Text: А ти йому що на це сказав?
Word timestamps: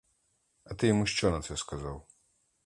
А 0.63 0.73
ти 0.73 0.87
йому 0.87 1.05
що 1.05 1.31
на 1.31 1.41
це 1.41 1.57
сказав? 1.57 2.07